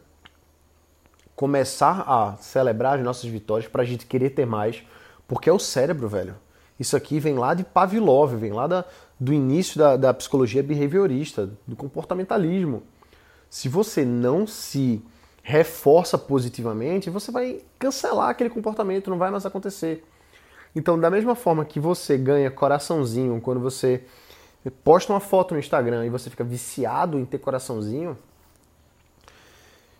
começar 1.35 2.03
a 2.07 2.37
celebrar 2.37 2.97
as 2.97 3.03
nossas 3.03 3.29
vitórias 3.29 3.69
para 3.69 3.81
a 3.81 3.85
gente 3.85 4.05
querer 4.05 4.31
ter 4.31 4.45
mais, 4.45 4.83
porque 5.27 5.49
é 5.49 5.53
o 5.53 5.59
cérebro, 5.59 6.07
velho. 6.07 6.35
Isso 6.79 6.95
aqui 6.95 7.19
vem 7.19 7.35
lá 7.35 7.53
de 7.53 7.63
Pavlov, 7.63 8.35
vem 8.35 8.51
lá 8.51 8.67
da, 8.67 8.85
do 9.19 9.33
início 9.33 9.77
da, 9.77 9.95
da 9.95 10.13
psicologia 10.13 10.63
behaviorista, 10.63 11.49
do 11.67 11.75
comportamentalismo. 11.75 12.83
Se 13.49 13.69
você 13.69 14.03
não 14.03 14.47
se 14.47 15.03
reforça 15.43 16.17
positivamente, 16.17 17.09
você 17.09 17.31
vai 17.31 17.61
cancelar 17.77 18.29
aquele 18.29 18.49
comportamento, 18.49 19.09
não 19.09 19.17
vai 19.17 19.29
mais 19.29 19.45
acontecer. 19.45 20.03
Então, 20.75 20.99
da 20.99 21.09
mesma 21.09 21.35
forma 21.35 21.63
que 21.63 21.79
você 21.79 22.17
ganha 22.17 22.49
coraçãozinho 22.49 23.39
quando 23.41 23.59
você 23.59 24.03
posta 24.83 25.13
uma 25.13 25.19
foto 25.19 25.53
no 25.53 25.59
Instagram 25.59 26.05
e 26.05 26.09
você 26.09 26.29
fica 26.29 26.43
viciado 26.43 27.19
em 27.19 27.25
ter 27.25 27.37
coraçãozinho, 27.37 28.17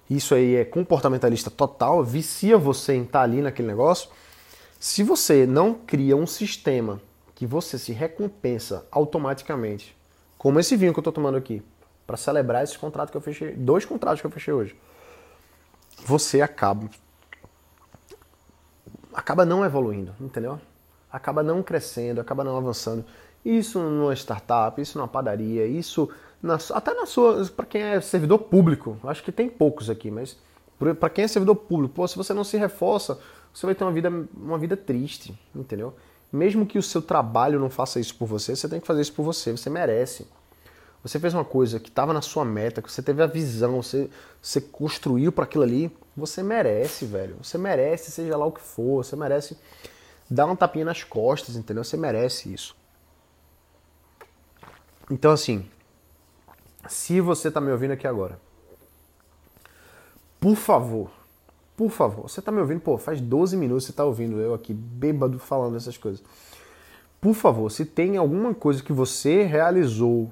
isso 0.10 0.36
aí 0.36 0.56
é 0.56 0.66
comportamentalista 0.66 1.50
total, 1.50 2.04
vicia 2.04 2.58
você 2.58 2.94
em 2.94 3.04
estar 3.04 3.22
ali 3.22 3.42
naquele 3.42 3.68
negócio. 3.68 4.10
Se 4.80 5.02
você 5.04 5.46
não 5.46 5.74
cria 5.74 6.16
um 6.16 6.28
sistema 6.28 7.02
que 7.34 7.46
você 7.46 7.78
se 7.78 7.92
recompensa 7.94 8.86
automaticamente, 8.92 9.96
como 10.38 10.60
esse 10.60 10.76
vinho 10.76 10.94
que 10.94 11.00
eu 11.00 11.02
estou 11.02 11.14
tomando 11.14 11.38
aqui, 11.38 11.62
para 12.06 12.18
celebrar 12.18 12.64
esse 12.64 12.78
contrato 12.78 13.12
que 13.12 13.18
eu 13.18 13.22
fechei, 13.22 13.54
dois 13.54 13.86
contratos 13.86 14.20
que 14.20 14.28
eu 14.28 14.32
fechei 14.32 14.54
hoje 14.54 14.76
você 16.06 16.42
acaba 16.42 16.90
acaba 19.14 19.46
não 19.46 19.64
evoluindo, 19.64 20.14
entendeu? 20.20 20.60
Acaba 21.12 21.44
não 21.44 21.62
crescendo, 21.62 22.20
acaba 22.20 22.44
não 22.44 22.58
avançando. 22.58 23.06
Isso 23.46 23.80
numa 23.80 24.14
startup, 24.16 24.82
isso 24.82 24.98
numa 24.98 25.08
padaria, 25.08 25.68
isso 25.68 26.10
na, 26.44 26.58
até 26.72 26.94
na 26.94 27.06
sua, 27.06 27.46
para 27.46 27.66
quem 27.66 27.82
é 27.82 28.02
servidor 28.02 28.38
público, 28.38 28.98
acho 29.06 29.24
que 29.24 29.32
tem 29.32 29.48
poucos 29.48 29.90
aqui, 29.90 30.12
mas 30.12 30.38
para 31.00 31.10
quem 31.10 31.24
é 31.24 31.28
servidor 31.28 31.56
público, 31.56 31.94
pô, 31.94 32.06
se 32.06 32.18
você 32.18 32.34
não 32.34 32.44
se 32.44 32.58
reforça, 32.58 33.18
você 33.54 33.66
vai 33.66 33.74
ter 33.74 33.86
uma 33.86 33.94
vida, 33.94 34.12
uma 34.36 34.58
vida 34.58 34.76
triste, 34.76 35.40
entendeu? 35.56 35.96
Mesmo 36.30 36.66
que 36.66 36.78
o 36.78 36.84
seu 36.84 37.02
trabalho 37.02 37.60
não 37.60 37.70
faça 37.70 37.98
isso 37.98 38.14
por 38.16 38.28
você, 38.28 38.56
você 38.56 38.68
tem 38.68 38.82
que 38.82 38.86
fazer 38.86 39.02
isso 39.02 39.14
por 39.14 39.24
você, 39.24 39.54
você 39.54 39.70
merece. 39.70 40.28
Você 41.02 41.20
fez 41.20 41.34
uma 41.34 41.46
coisa 41.46 41.80
que 41.80 41.90
estava 41.90 42.12
na 42.12 42.22
sua 42.22 42.44
meta, 42.44 42.82
que 42.82 42.92
você 42.92 43.02
teve 43.02 43.22
a 43.22 43.28
visão, 43.28 43.82
você, 43.82 44.10
você 44.42 44.60
construiu 44.60 45.32
para 45.32 45.44
aquilo 45.46 45.64
ali, 45.64 45.96
você 46.16 46.42
merece, 46.42 47.06
velho. 47.06 47.38
Você 47.42 47.58
merece, 47.58 48.10
seja 48.10 48.36
lá 48.36 48.46
o 48.46 48.52
que 48.52 48.62
for, 48.62 49.04
você 49.04 49.16
merece 49.16 49.58
dar 50.30 50.46
uma 50.46 50.56
tapinha 50.56 50.86
nas 50.86 51.04
costas, 51.04 51.56
entendeu? 51.56 51.84
Você 51.84 51.98
merece 51.98 52.54
isso. 52.54 52.76
Então, 55.12 55.32
assim, 55.32 55.66
se 56.88 57.22
você 57.22 57.48
está 57.48 57.62
me 57.62 57.72
ouvindo 57.72 57.92
aqui 57.92 58.08
agora, 58.08 58.40
por 60.40 60.56
favor, 60.56 61.10
por 61.76 61.90
favor, 61.90 62.30
você 62.30 62.40
está 62.40 62.52
me 62.52 62.60
ouvindo, 62.60 62.82
pô, 62.82 62.98
faz 62.98 63.20
12 63.22 63.58
minutos 63.58 63.86
você 63.86 63.92
está 63.92 64.06
ouvindo 64.06 64.40
eu 64.40 64.54
aqui, 64.54 64.74
bêbado, 64.74 65.40
falando 65.40 65.78
essas 65.78 65.98
coisas. 65.98 66.24
Por 67.20 67.34
favor, 67.34 67.72
se 67.72 67.86
tem 67.86 68.18
alguma 68.18 68.54
coisa 68.54 68.84
que 68.84 68.92
você 68.92 69.44
realizou 69.44 70.32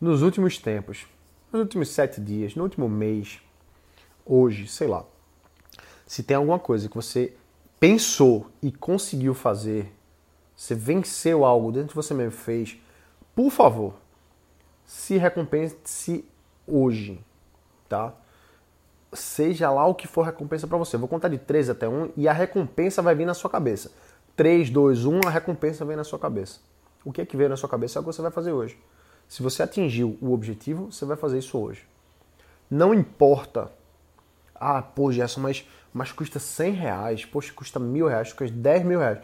nos 0.00 0.22
últimos 0.22 0.58
tempos, 0.58 1.06
nos 1.52 1.60
últimos 1.60 1.90
sete 1.90 2.20
dias, 2.20 2.54
no 2.54 2.62
último 2.62 2.88
mês, 2.88 3.40
hoje, 4.24 4.66
sei 4.66 4.88
lá, 4.88 5.04
se 6.06 6.22
tem 6.22 6.36
alguma 6.36 6.58
coisa 6.58 6.88
que 6.88 6.94
você 6.96 7.34
pensou 7.78 8.46
e 8.62 8.72
conseguiu 8.72 9.34
fazer, 9.34 9.92
você 10.56 10.74
venceu 10.74 11.44
algo 11.44 11.70
dentro 11.70 11.90
de 11.90 11.94
você 11.94 12.14
mesmo 12.14 12.32
fez, 12.32 12.78
por 13.34 13.50
favor, 13.50 13.94
se 14.88 15.18
recompense 15.18 16.24
hoje, 16.66 17.22
tá? 17.90 18.14
Seja 19.12 19.70
lá 19.70 19.84
o 19.84 19.94
que 19.94 20.08
for 20.08 20.22
recompensa 20.22 20.66
para 20.66 20.78
você. 20.78 20.96
vou 20.96 21.06
contar 21.06 21.28
de 21.28 21.36
3 21.36 21.68
até 21.68 21.86
1 21.86 22.12
e 22.16 22.26
a 22.26 22.32
recompensa 22.32 23.02
vai 23.02 23.14
vir 23.14 23.26
na 23.26 23.34
sua 23.34 23.50
cabeça. 23.50 23.92
3, 24.34 24.70
2, 24.70 25.04
1, 25.04 25.20
a 25.26 25.30
recompensa 25.30 25.84
vem 25.84 25.94
na 25.94 26.04
sua 26.04 26.18
cabeça. 26.18 26.60
O 27.04 27.12
que 27.12 27.20
é 27.20 27.26
que 27.26 27.36
veio 27.36 27.50
na 27.50 27.56
sua 27.58 27.68
cabeça 27.68 27.98
é 27.98 28.00
o 28.00 28.02
que 28.02 28.06
você 28.06 28.22
vai 28.22 28.30
fazer 28.30 28.52
hoje. 28.52 28.80
Se 29.28 29.42
você 29.42 29.62
atingiu 29.62 30.16
o 30.22 30.32
objetivo, 30.32 30.90
você 30.90 31.04
vai 31.04 31.18
fazer 31.18 31.38
isso 31.38 31.58
hoje. 31.58 31.86
Não 32.70 32.94
importa. 32.94 33.70
Ah, 34.54 34.80
pô, 34.80 35.12
Gerson, 35.12 35.42
mas, 35.42 35.68
mas 35.92 36.12
custa 36.12 36.38
100 36.38 36.72
reais, 36.72 37.24
poxa, 37.26 37.52
custa 37.52 37.78
mil 37.78 38.06
reais, 38.06 38.32
custa 38.32 38.56
10 38.56 38.84
mil 38.86 39.00
reais. 39.00 39.18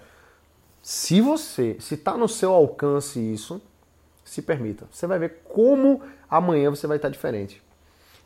Se 0.83 1.23
você, 1.23 1.78
se 1.80 1.94
está 1.94 2.18
no 2.18 2.28
seu 2.28 2.52
alcance 2.52 3.18
isso, 3.18 3.62
se 4.25 4.43
permita. 4.43 4.87
Você 4.90 5.07
vai 5.07 5.19
ver 5.19 5.43
como 5.45 6.00
amanhã 6.28 6.71
você 6.71 6.87
vai 6.87 6.97
estar 6.97 7.09
diferente. 7.09 7.62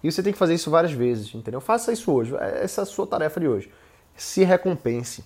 E 0.03 0.11
você 0.11 0.23
tem 0.23 0.33
que 0.33 0.39
fazer 0.39 0.55
isso 0.55 0.71
várias 0.71 0.93
vezes, 0.93 1.35
entendeu? 1.35 1.61
Faça 1.61 1.93
isso 1.93 2.13
hoje. 2.13 2.35
Essa 2.37 2.81
é 2.81 2.85
a 2.85 2.87
sua 2.87 3.07
tarefa 3.07 3.41
de 3.41 3.49
hoje. 3.49 3.71
Se 4.17 4.45
recompense 4.45 5.25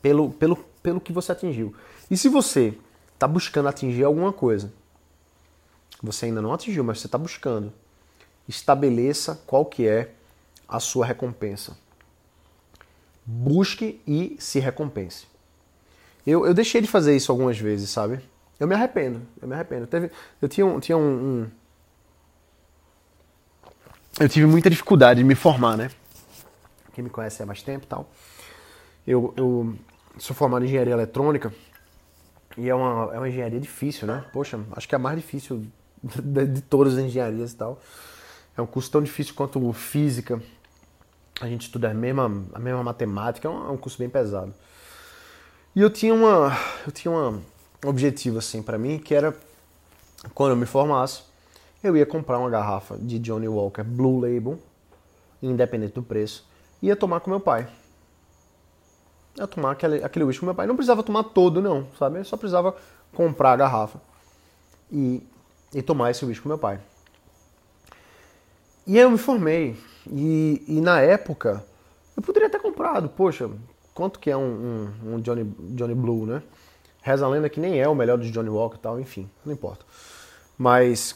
pelo, 0.00 0.30
pelo, 0.30 0.56
pelo 0.82 1.00
que 1.00 1.12
você 1.12 1.32
atingiu. 1.32 1.74
E 2.10 2.16
se 2.16 2.28
você 2.28 2.74
está 3.14 3.26
buscando 3.26 3.68
atingir 3.68 4.04
alguma 4.04 4.32
coisa 4.32 4.72
você 6.02 6.26
ainda 6.26 6.42
não 6.42 6.52
atingiu, 6.52 6.84
mas 6.84 7.00
você 7.00 7.06
está 7.06 7.18
buscando. 7.18 7.72
Estabeleça 8.48 9.40
qual 9.46 9.64
que 9.64 9.86
é 9.86 10.12
a 10.68 10.78
sua 10.78 11.06
recompensa. 11.06 11.76
Busque 13.24 14.00
e 14.06 14.36
se 14.38 14.58
recompense. 14.58 15.26
Eu, 16.26 16.46
eu 16.46 16.54
deixei 16.54 16.80
de 16.80 16.86
fazer 16.86 17.16
isso 17.16 17.32
algumas 17.32 17.58
vezes, 17.58 17.90
sabe? 17.90 18.20
Eu 18.58 18.66
me 18.66 18.74
arrependo, 18.74 19.22
eu 19.40 19.46
me 19.46 19.54
arrependo. 19.54 19.86
Teve, 19.86 20.10
eu 20.40 20.48
tinha, 20.48 20.66
um, 20.66 20.80
tinha 20.80 20.96
um, 20.96 21.02
um, 21.02 21.50
Eu 24.18 24.28
tive 24.28 24.46
muita 24.46 24.70
dificuldade 24.70 25.20
de 25.20 25.24
me 25.24 25.34
formar, 25.34 25.76
né? 25.76 25.90
Quem 26.94 27.04
me 27.04 27.10
conhece 27.10 27.42
há 27.42 27.46
mais 27.46 27.62
tempo 27.62 27.84
e 27.84 27.88
tal. 27.88 28.10
Eu, 29.06 29.34
eu 29.36 29.74
sou 30.18 30.34
formado 30.34 30.64
em 30.64 30.68
engenharia 30.68 30.94
eletrônica 30.94 31.52
e 32.56 32.68
é 32.68 32.74
uma, 32.74 33.14
é 33.14 33.18
uma 33.18 33.28
engenharia 33.28 33.60
difícil, 33.60 34.06
né? 34.06 34.24
Poxa, 34.32 34.58
acho 34.72 34.88
que 34.88 34.94
é 34.94 34.96
a 34.96 34.98
mais 34.98 35.16
difícil 35.16 35.66
de 36.02 36.62
todas 36.62 36.94
as 36.94 37.04
engenharias 37.04 37.52
e 37.52 37.56
tal. 37.56 37.80
É 38.56 38.62
um 38.62 38.66
curso 38.66 38.90
tão 38.90 39.02
difícil 39.02 39.34
quanto 39.34 39.70
física. 39.74 40.42
A 41.42 41.46
gente 41.46 41.66
estuda 41.66 41.90
a 41.90 41.94
mesma, 41.94 42.46
a 42.54 42.58
mesma 42.58 42.82
matemática, 42.82 43.46
é 43.46 43.50
um, 43.50 43.68
é 43.68 43.70
um 43.70 43.76
curso 43.76 43.98
bem 43.98 44.08
pesado. 44.08 44.54
E 45.74 45.80
eu 45.82 45.90
tinha 45.90 46.14
uma, 46.14 46.56
eu 46.86 46.90
tinha 46.90 47.12
uma, 47.12 47.28
um 47.28 47.42
objetivo 47.88 48.38
assim 48.38 48.62
para 48.62 48.78
mim, 48.78 48.98
que 48.98 49.14
era 49.14 49.36
quando 50.34 50.50
eu 50.50 50.56
me 50.56 50.66
formasse, 50.66 51.22
eu 51.82 51.96
ia 51.96 52.06
comprar 52.06 52.38
uma 52.38 52.50
garrafa 52.50 52.96
de 52.98 53.18
Johnny 53.18 53.48
Walker 53.48 53.84
Blue 53.84 54.20
Label, 54.20 54.58
independente 55.42 55.94
do 55.94 56.02
preço, 56.02 56.46
e 56.82 56.86
ia 56.86 56.96
tomar 56.96 57.20
com 57.20 57.30
meu 57.30 57.40
pai. 57.40 57.68
ia 59.36 59.46
tomar 59.46 59.72
aquele, 59.72 60.02
aquele 60.02 60.24
whisky 60.24 60.40
com 60.40 60.46
meu 60.46 60.54
pai. 60.54 60.66
Não 60.66 60.74
precisava 60.74 61.02
tomar 61.02 61.24
todo, 61.24 61.60
não, 61.60 61.86
sabe? 61.98 62.18
Eu 62.18 62.24
só 62.24 62.36
precisava 62.36 62.74
comprar 63.12 63.52
a 63.52 63.56
garrafa. 63.56 64.00
E 64.90 65.22
e 65.74 65.82
tomar 65.82 66.10
esse 66.10 66.24
uísque 66.24 66.42
com 66.42 66.48
meu 66.48 66.58
pai. 66.58 66.80
E 68.86 68.96
aí 68.96 69.04
eu 69.04 69.10
me 69.10 69.18
formei. 69.18 69.76
E, 70.10 70.64
e 70.66 70.80
na 70.80 71.00
época, 71.00 71.64
eu 72.16 72.22
poderia 72.22 72.48
ter 72.48 72.60
comprado, 72.60 73.08
poxa, 73.10 73.50
quanto 73.92 74.18
que 74.18 74.30
é 74.30 74.36
um, 74.36 74.92
um, 75.04 75.14
um 75.14 75.20
Johnny, 75.20 75.44
Johnny 75.74 75.94
Blue, 75.94 76.24
né? 76.24 76.42
Reza 77.06 77.24
a 77.24 77.28
lenda 77.28 77.48
que 77.48 77.60
nem 77.60 77.80
é 77.80 77.88
o 77.88 77.94
melhor 77.94 78.18
dos 78.18 78.32
Johnny 78.32 78.48
Walker 78.48 78.78
e 78.78 78.80
tal, 78.80 78.98
enfim, 78.98 79.30
não 79.44 79.52
importa. 79.52 79.86
Mas 80.58 81.14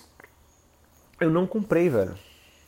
eu 1.20 1.28
não 1.28 1.48
comprei, 1.48 1.88
velho. 1.88 2.14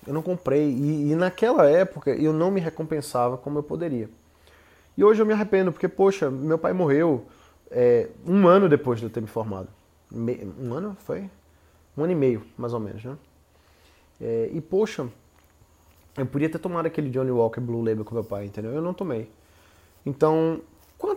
Eu 0.04 0.12
não 0.12 0.22
comprei. 0.22 0.68
E, 0.68 1.12
e, 1.12 1.14
naquela 1.14 1.70
época 1.70 2.10
eu 2.10 2.32
não 2.32 2.50
me 2.50 2.60
recompensava 2.60 3.38
como 3.38 3.60
eu 3.60 3.62
poderia. 3.62 4.10
E 4.98 5.04
hoje 5.04 5.22
eu 5.22 5.26
me 5.26 5.32
arrependo, 5.32 5.70
porque, 5.70 5.86
poxa, 5.86 6.32
meu 6.32 6.58
pai 6.58 6.72
morreu 6.72 7.24
é, 7.70 8.08
um 8.26 8.48
ano 8.48 8.68
depois 8.68 8.98
de 8.98 9.06
eu 9.06 9.10
ter 9.10 9.20
me 9.20 9.28
formado. 9.28 9.68
Me, 10.10 10.44
um 10.58 10.74
ano? 10.74 10.96
Foi? 10.98 11.30
Um 11.96 12.02
ano 12.02 12.12
e 12.12 12.16
meio, 12.16 12.42
mais 12.58 12.74
ou 12.74 12.80
menos, 12.80 13.04
né? 13.04 13.16
É, 14.20 14.50
e, 14.52 14.60
poxa, 14.60 15.06
eu 16.16 16.26
podia 16.26 16.50
ter 16.50 16.58
tomado 16.58 16.86
aquele 16.86 17.08
Johnny 17.08 17.30
Walker 17.30 17.60
Blue 17.60 17.84
Label 17.84 18.04
com 18.04 18.16
meu 18.16 18.24
pai, 18.24 18.46
entendeu? 18.46 18.72
Eu 18.72 18.82
não 18.82 18.92
tomei. 18.92 19.30
Então, 20.04 20.60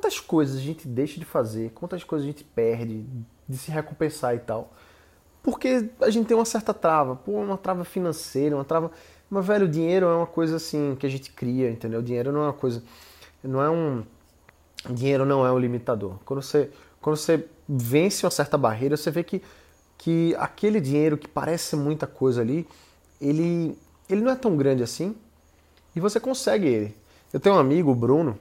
quantas 0.05 0.19
coisas 0.19 0.57
a 0.57 0.61
gente 0.61 0.87
deixa 0.87 1.19
de 1.19 1.25
fazer, 1.25 1.71
quantas 1.71 2.03
coisas 2.03 2.27
a 2.27 2.31
gente 2.31 2.43
perde 2.43 3.03
de 3.49 3.57
se 3.57 3.71
recompensar 3.71 4.35
e 4.35 4.39
tal. 4.39 4.71
Porque 5.41 5.89
a 5.99 6.09
gente 6.11 6.27
tem 6.27 6.37
uma 6.37 6.45
certa 6.45 6.75
trava, 6.75 7.15
pô, 7.15 7.31
uma 7.33 7.57
trava 7.57 7.83
financeira, 7.83 8.55
uma 8.55 8.63
trava. 8.63 8.91
Mas, 9.29 9.45
velho, 9.45 9.65
o 9.65 9.69
dinheiro 9.69 10.05
é 10.05 10.15
uma 10.15 10.27
coisa 10.27 10.57
assim 10.57 10.95
que 10.99 11.07
a 11.07 11.09
gente 11.09 11.31
cria, 11.31 11.71
entendeu? 11.71 12.01
O 12.01 12.03
dinheiro 12.03 12.31
não 12.31 12.41
é 12.41 12.43
uma 12.45 12.53
coisa. 12.53 12.83
Não 13.43 13.61
é 13.61 13.69
um. 13.69 14.03
Dinheiro 14.91 15.25
não 15.25 15.45
é 15.45 15.51
um 15.51 15.57
limitador. 15.57 16.17
Quando 16.23 16.43
você, 16.43 16.69
quando 17.01 17.17
você 17.17 17.47
vence 17.67 18.25
uma 18.25 18.31
certa 18.31 18.59
barreira, 18.59 18.95
você 18.95 19.09
vê 19.09 19.23
que, 19.23 19.41
que 19.97 20.35
aquele 20.37 20.79
dinheiro 20.79 21.17
que 21.17 21.27
parece 21.27 21.75
muita 21.75 22.05
coisa 22.05 22.41
ali, 22.41 22.67
ele, 23.19 23.75
ele 24.07 24.21
não 24.21 24.31
é 24.31 24.35
tão 24.35 24.55
grande 24.55 24.83
assim 24.83 25.15
e 25.95 25.99
você 25.99 26.19
consegue 26.19 26.67
ele. 26.67 26.95
Eu 27.33 27.39
tenho 27.39 27.55
um 27.55 27.59
amigo, 27.59 27.91
o 27.91 27.95
Bruno, 27.95 28.37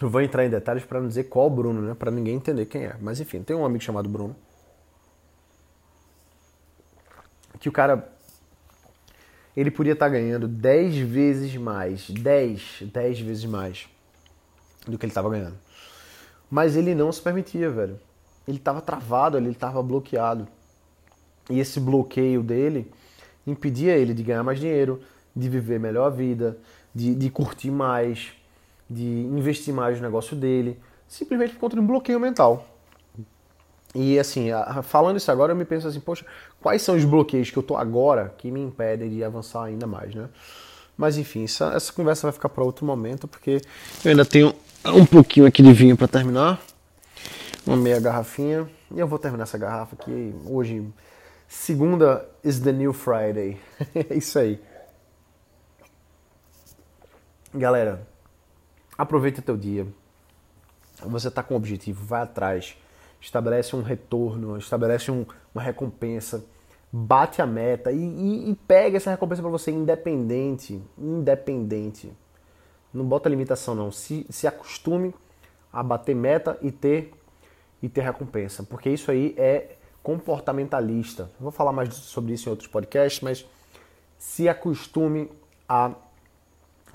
não 0.00 0.08
vou 0.08 0.20
entrar 0.20 0.44
em 0.44 0.50
detalhes 0.50 0.84
para 0.84 1.00
não 1.00 1.08
dizer 1.08 1.24
qual 1.24 1.48
Bruno, 1.50 1.80
né? 1.82 1.94
Para 1.94 2.10
ninguém 2.10 2.36
entender 2.36 2.66
quem 2.66 2.84
é. 2.84 2.96
Mas 3.00 3.20
enfim, 3.20 3.42
tem 3.42 3.54
um 3.54 3.64
amigo 3.64 3.82
chamado 3.82 4.08
Bruno. 4.08 4.34
Que 7.58 7.68
o 7.68 7.72
cara 7.72 8.12
ele 9.56 9.70
podia 9.70 9.92
estar 9.92 10.06
tá 10.06 10.12
ganhando 10.12 10.48
10 10.48 10.96
vezes 10.98 11.56
mais, 11.56 12.08
10, 12.08 12.84
10 12.92 13.20
vezes 13.20 13.44
mais 13.44 13.86
do 14.86 14.98
que 14.98 15.04
ele 15.04 15.10
estava 15.10 15.28
ganhando. 15.28 15.56
Mas 16.50 16.76
ele 16.76 16.94
não 16.94 17.12
se 17.12 17.20
permitia, 17.20 17.70
velho. 17.70 18.00
Ele 18.48 18.56
estava 18.56 18.80
travado 18.80 19.36
ali, 19.36 19.46
ele 19.46 19.54
estava 19.54 19.82
bloqueado. 19.82 20.48
E 21.50 21.60
esse 21.60 21.78
bloqueio 21.78 22.42
dele 22.42 22.90
impedia 23.46 23.96
ele 23.96 24.14
de 24.14 24.22
ganhar 24.22 24.42
mais 24.42 24.58
dinheiro, 24.58 25.00
de 25.34 25.48
viver 25.48 25.78
melhor 25.78 26.06
a 26.06 26.10
vida, 26.10 26.58
de, 26.94 27.14
de 27.14 27.30
curtir 27.30 27.70
mais, 27.70 28.32
de 28.92 29.04
investir 29.04 29.72
mais 29.72 29.98
no 29.98 30.02
negócio 30.02 30.36
dele, 30.36 30.78
simplesmente 31.08 31.52
por 31.54 31.60
conta 31.60 31.76
de 31.76 31.82
um 31.82 31.86
bloqueio 31.86 32.20
mental. 32.20 32.66
E 33.94 34.18
assim, 34.18 34.48
falando 34.82 35.18
isso 35.18 35.30
agora, 35.30 35.52
eu 35.52 35.56
me 35.56 35.64
penso 35.64 35.86
assim, 35.86 36.00
poxa, 36.00 36.24
quais 36.60 36.80
são 36.80 36.96
os 36.96 37.04
bloqueios 37.04 37.50
que 37.50 37.56
eu 37.56 37.62
tô 37.62 37.76
agora 37.76 38.34
que 38.38 38.50
me 38.50 38.60
impedem 38.60 39.10
de 39.10 39.22
avançar 39.22 39.64
ainda 39.64 39.86
mais, 39.86 40.14
né? 40.14 40.28
Mas 40.96 41.18
enfim, 41.18 41.44
essa, 41.44 41.72
essa 41.74 41.92
conversa 41.92 42.22
vai 42.22 42.32
ficar 42.32 42.48
para 42.48 42.64
outro 42.64 42.86
momento, 42.86 43.28
porque 43.28 43.60
eu 44.04 44.10
ainda 44.10 44.24
tenho 44.24 44.54
um 44.86 45.04
pouquinho 45.04 45.46
aqui 45.46 45.62
de 45.62 45.72
vinho 45.72 45.96
para 45.96 46.08
terminar, 46.08 46.60
uma 47.66 47.76
meia 47.76 48.00
garrafinha, 48.00 48.68
e 48.94 48.98
eu 48.98 49.06
vou 49.06 49.18
terminar 49.18 49.44
essa 49.44 49.58
garrafa 49.58 49.94
aqui 49.94 50.34
hoje. 50.46 50.86
Segunda 51.48 52.26
is 52.42 52.60
the 52.60 52.72
new 52.72 52.92
Friday. 52.92 53.58
é 53.94 54.14
isso 54.14 54.38
aí. 54.38 54.58
Galera, 57.54 58.06
aproveita 59.02 59.42
teu 59.42 59.56
dia. 59.56 59.86
Você 61.04 61.28
está 61.28 61.42
com 61.42 61.54
um 61.54 61.56
objetivo, 61.56 62.04
vai 62.04 62.22
atrás. 62.22 62.76
Estabelece 63.20 63.74
um 63.76 63.82
retorno, 63.82 64.56
estabelece 64.56 65.10
um, 65.10 65.26
uma 65.54 65.62
recompensa. 65.62 66.44
Bate 66.92 67.40
a 67.40 67.46
meta 67.46 67.90
e, 67.90 67.96
e, 67.96 68.50
e 68.50 68.54
pega 68.54 68.96
essa 68.96 69.10
recompensa 69.10 69.42
para 69.42 69.50
você 69.50 69.70
independente. 69.70 70.80
Independente. 70.98 72.12
Não 72.92 73.04
bota 73.04 73.28
limitação 73.28 73.74
não. 73.74 73.90
Se, 73.90 74.26
se 74.28 74.46
acostume 74.46 75.14
a 75.72 75.82
bater 75.82 76.14
meta 76.14 76.58
e 76.60 76.70
ter 76.70 77.12
e 77.82 77.88
ter 77.88 78.02
recompensa, 78.02 78.62
porque 78.62 78.88
isso 78.88 79.10
aí 79.10 79.34
é 79.36 79.76
comportamentalista. 80.04 81.28
vou 81.40 81.50
falar 81.50 81.72
mais 81.72 81.92
sobre 81.94 82.32
isso 82.32 82.48
em 82.48 82.50
outros 82.50 82.68
podcasts, 82.68 83.20
mas 83.20 83.44
se 84.16 84.48
acostume 84.48 85.28
a 85.68 85.92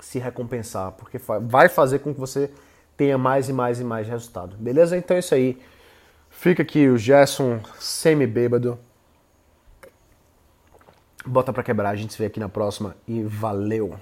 se 0.00 0.18
recompensar, 0.18 0.92
porque 0.92 1.18
vai 1.42 1.68
fazer 1.68 2.00
com 2.00 2.14
que 2.14 2.20
você 2.20 2.50
tenha 2.96 3.16
mais 3.16 3.48
e 3.48 3.52
mais 3.52 3.80
e 3.80 3.84
mais 3.84 4.08
resultado. 4.08 4.56
Beleza? 4.56 4.96
Então 4.96 5.16
é 5.16 5.20
isso 5.20 5.34
aí. 5.34 5.60
Fica 6.30 6.62
aqui 6.62 6.88
o 6.88 6.96
Gerson 6.96 7.60
semi-bêbado. 7.78 8.78
Bota 11.24 11.52
pra 11.52 11.62
quebrar, 11.62 11.90
a 11.90 11.96
gente 11.96 12.12
se 12.12 12.18
vê 12.18 12.26
aqui 12.26 12.40
na 12.40 12.48
próxima 12.48 12.96
e 13.06 13.22
valeu! 13.22 13.98